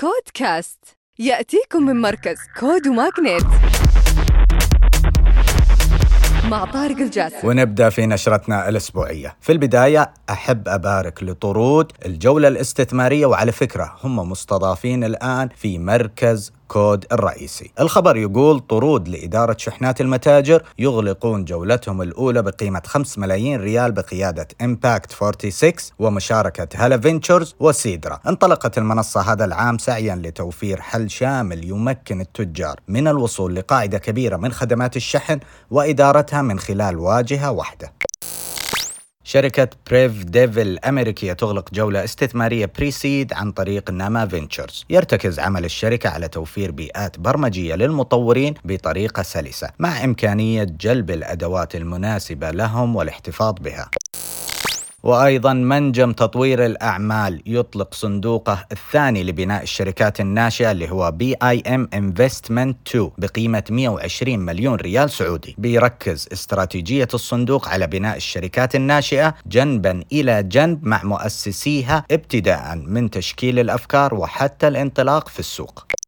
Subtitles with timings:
[0.00, 0.78] كودكاست.
[1.18, 3.44] يأتيكم من مركز كود وماغنيت
[6.44, 7.48] مع طارق الجاسم.
[7.48, 9.36] ونبدأ في نشرتنا الأسبوعية.
[9.40, 17.06] في البداية أحب أبارك لطرود الجولة الاستثمارية وعلى فكرة هم مستضافين الآن في مركز كود
[17.12, 17.70] الرئيسي.
[17.80, 25.12] الخبر يقول طرود لإدارة شحنات المتاجر يغلقون جولتهم الأولى بقيمة 5 ملايين ريال بقيادة إمباكت
[25.12, 28.20] 46 ومشاركة هلا فينتشرز وسيدرا.
[28.26, 34.52] انطلقت المنصة هذا العام سعيا لتوفير حل شامل يمكن التجار من الوصول لقاعدة كبيرة من
[34.52, 37.92] خدمات الشحن وإدارتها من خلال واجهة واحدة.
[39.30, 46.10] شركة Brev.dev الأمريكية تغلق جولة استثمارية ب pre-seed عن طريق ناما فينتشرز يرتكز عمل الشركة
[46.10, 53.90] على توفير بيئات برمجية للمطورين بطريقة سلسة مع إمكانية جلب الأدوات المناسبة لهم والاحتفاظ بها.
[55.02, 63.10] وأيضا منجم تطوير الأعمال يطلق صندوقه الثاني لبناء الشركات الناشئة اللي هو BIM Investment 2
[63.18, 65.54] بقيمة 120 مليون ريال سعودي.
[65.58, 73.58] بيركز استراتيجية الصندوق على بناء الشركات الناشئة جنبا إلى جنب مع مؤسسيها ابتداء من تشكيل
[73.58, 75.99] الأفكار وحتى الانطلاق في السوق.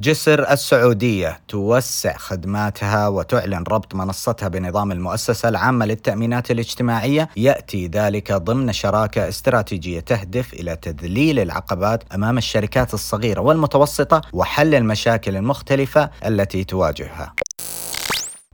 [0.00, 7.28] جسر السعودية توسع خدماتها وتعلن ربط منصتها بنظام المؤسسة العامة للتأمينات الاجتماعية.
[7.36, 15.36] يأتي ذلك ضمن شراكة استراتيجية تهدف إلى تذليل العقبات أمام الشركات الصغيرة والمتوسطة وحل المشاكل
[15.36, 17.34] المختلفة التي تواجهها.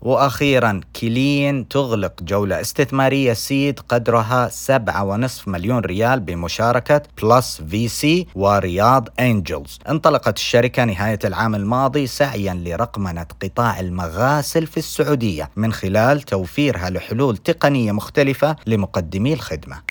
[0.03, 9.08] وأخيرا كلين تغلق جولة استثمارية seed قدرها 7.5 مليون ريال بمشاركة Plus VC و Riyadh
[9.20, 9.78] Angels.
[9.89, 17.37] انطلقت الشركة نهاية العام الماضي سعيا لرقمنه قطاع المغاسل في السعودية من خلال توفيرها لحلول
[17.37, 19.83] تقنية مختلفة لمقدمي الخدمة.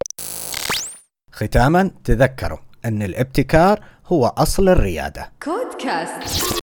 [1.32, 5.32] ختاما تذكروا أن الابتكار هو أصل الريادة.
[5.44, 6.61] كودكاست